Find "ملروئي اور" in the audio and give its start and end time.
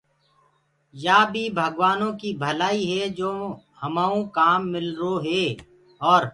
4.73-6.21